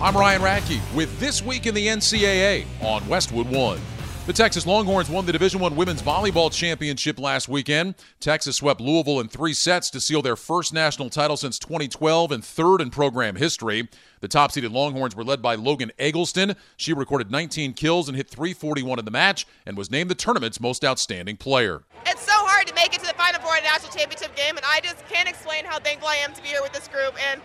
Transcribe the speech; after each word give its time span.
I'm 0.00 0.16
Ryan 0.16 0.42
Radke 0.42 0.80
with 0.94 1.18
This 1.20 1.40
Week 1.40 1.66
in 1.66 1.74
the 1.74 1.86
NCAA 1.86 2.66
on 2.82 3.06
Westwood 3.08 3.48
One. 3.48 3.80
The 4.26 4.32
Texas 4.32 4.66
Longhorns 4.66 5.08
won 5.08 5.24
the 5.24 5.32
Division 5.32 5.60
One 5.60 5.76
women's 5.76 6.02
volleyball 6.02 6.52
championship 6.52 7.18
last 7.18 7.48
weekend. 7.48 7.94
Texas 8.20 8.56
swept 8.56 8.80
Louisville 8.80 9.20
in 9.20 9.28
three 9.28 9.52
sets 9.52 9.90
to 9.90 10.00
seal 10.00 10.20
their 10.20 10.34
first 10.34 10.74
national 10.74 11.10
title 11.10 11.36
since 11.36 11.58
2012 11.58 12.32
and 12.32 12.44
third 12.44 12.80
in 12.80 12.90
program 12.90 13.36
history. 13.36 13.88
The 14.20 14.28
top 14.28 14.50
seeded 14.50 14.72
Longhorns 14.72 15.14
were 15.14 15.24
led 15.24 15.40
by 15.40 15.54
Logan 15.54 15.92
Eggleston. 15.98 16.56
She 16.76 16.92
recorded 16.92 17.30
19 17.30 17.74
kills 17.74 18.08
and 18.08 18.16
hit 18.16 18.28
341 18.28 18.98
in 18.98 19.04
the 19.04 19.10
match 19.10 19.46
and 19.64 19.76
was 19.76 19.90
named 19.90 20.10
the 20.10 20.16
tournament's 20.16 20.60
most 20.60 20.84
outstanding 20.84 21.36
player. 21.36 21.84
It's 22.04 22.22
so 22.22 22.32
hard 22.32 22.66
to 22.66 22.74
make 22.74 22.94
it 22.94 23.00
to 23.00 23.06
the 23.06 23.14
Final 23.14 23.40
Four 23.40 23.54
national 23.62 23.92
championship 23.92 24.34
game, 24.34 24.56
and 24.56 24.66
I 24.66 24.80
just 24.80 25.06
can't 25.08 25.28
explain 25.28 25.64
how 25.64 25.78
thankful 25.78 26.08
I 26.08 26.16
am 26.16 26.32
to 26.32 26.42
be 26.42 26.48
here 26.48 26.62
with 26.62 26.72
this 26.72 26.88
group. 26.88 27.14
And 27.30 27.40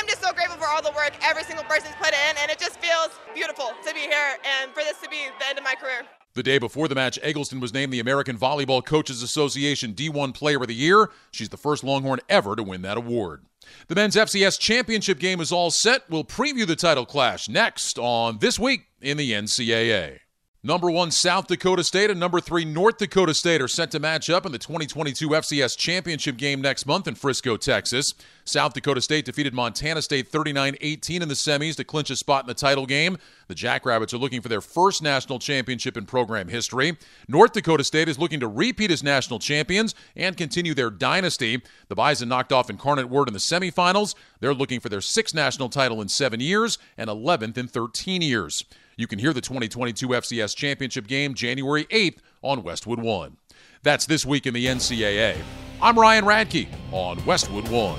I'm 0.00 0.06
just 0.06 0.22
so 0.22 0.32
grateful 0.32 0.56
for 0.56 0.66
all 0.66 0.80
the 0.80 0.92
work 0.92 1.12
every 1.22 1.44
single 1.44 1.64
person's 1.64 1.94
put 1.96 2.14
in, 2.14 2.36
and 2.40 2.50
it 2.50 2.58
just 2.58 2.80
feels 2.80 3.10
beautiful 3.34 3.72
to 3.86 3.92
be 3.92 4.00
here 4.00 4.38
and 4.62 4.72
for 4.72 4.82
this 4.82 4.98
to 5.02 5.10
be 5.10 5.26
the 5.38 5.46
end 5.46 5.58
of 5.58 5.64
my 5.64 5.74
career. 5.74 6.06
The 6.32 6.42
day 6.42 6.56
before 6.56 6.88
the 6.88 6.94
match, 6.94 7.18
Eggleston 7.22 7.60
was 7.60 7.74
named 7.74 7.92
the 7.92 8.00
American 8.00 8.38
Volleyball 8.38 8.82
Coaches 8.82 9.22
Association 9.22 9.92
D1 9.92 10.32
Player 10.32 10.56
of 10.56 10.68
the 10.68 10.74
Year. 10.74 11.10
She's 11.32 11.50
the 11.50 11.58
first 11.58 11.84
Longhorn 11.84 12.20
ever 12.30 12.56
to 12.56 12.62
win 12.62 12.80
that 12.80 12.96
award. 12.96 13.44
The 13.88 13.94
men's 13.94 14.16
FCS 14.16 14.58
championship 14.58 15.18
game 15.18 15.38
is 15.38 15.52
all 15.52 15.70
set. 15.70 16.08
We'll 16.08 16.24
preview 16.24 16.66
the 16.66 16.76
title 16.76 17.04
clash 17.04 17.46
next 17.50 17.98
on 17.98 18.38
This 18.38 18.58
Week 18.58 18.86
in 19.02 19.18
the 19.18 19.32
NCAA. 19.32 20.20
Number 20.62 20.90
one, 20.90 21.10
South 21.10 21.46
Dakota 21.46 21.82
State 21.82 22.10
and 22.10 22.20
number 22.20 22.38
three, 22.38 22.66
North 22.66 22.98
Dakota 22.98 23.32
State 23.32 23.62
are 23.62 23.68
set 23.68 23.90
to 23.92 23.98
match 23.98 24.28
up 24.28 24.44
in 24.44 24.52
the 24.52 24.58
2022 24.58 25.30
FCS 25.30 25.74
Championship 25.74 26.36
game 26.36 26.60
next 26.60 26.84
month 26.84 27.08
in 27.08 27.14
Frisco, 27.14 27.56
Texas. 27.56 28.12
South 28.44 28.74
Dakota 28.74 29.00
State 29.00 29.24
defeated 29.24 29.54
Montana 29.54 30.02
State 30.02 30.28
39 30.28 30.76
18 30.82 31.22
in 31.22 31.28
the 31.28 31.34
semis 31.34 31.76
to 31.76 31.84
clinch 31.84 32.10
a 32.10 32.16
spot 32.16 32.44
in 32.44 32.48
the 32.48 32.52
title 32.52 32.84
game. 32.84 33.16
The 33.48 33.54
Jackrabbits 33.54 34.12
are 34.12 34.18
looking 34.18 34.42
for 34.42 34.50
their 34.50 34.60
first 34.60 35.02
national 35.02 35.38
championship 35.38 35.96
in 35.96 36.04
program 36.04 36.48
history. 36.48 36.98
North 37.26 37.54
Dakota 37.54 37.82
State 37.82 38.10
is 38.10 38.18
looking 38.18 38.40
to 38.40 38.48
repeat 38.48 38.90
as 38.90 39.02
national 39.02 39.38
champions 39.38 39.94
and 40.14 40.36
continue 40.36 40.74
their 40.74 40.90
dynasty. 40.90 41.62
The 41.88 41.94
Bison 41.94 42.28
knocked 42.28 42.52
off 42.52 42.68
Incarnate 42.68 43.08
Word 43.08 43.28
in 43.28 43.32
the 43.32 43.40
semifinals. 43.40 44.14
They're 44.40 44.52
looking 44.52 44.80
for 44.80 44.90
their 44.90 45.00
sixth 45.00 45.34
national 45.34 45.70
title 45.70 46.02
in 46.02 46.10
seven 46.10 46.38
years 46.38 46.76
and 46.98 47.08
11th 47.08 47.56
in 47.56 47.66
13 47.66 48.20
years. 48.20 48.62
You 49.00 49.06
can 49.06 49.18
hear 49.18 49.32
the 49.32 49.40
2022 49.40 50.08
FCS 50.08 50.54
Championship 50.54 51.06
game 51.06 51.32
January 51.32 51.86
8th 51.86 52.18
on 52.42 52.62
Westwood 52.62 53.00
One. 53.00 53.38
That's 53.82 54.04
this 54.04 54.26
week 54.26 54.44
in 54.44 54.52
the 54.52 54.66
NCAA. 54.66 55.38
I'm 55.80 55.98
Ryan 55.98 56.26
Radke 56.26 56.68
on 56.92 57.24
Westwood 57.24 57.66
One. 57.68 57.98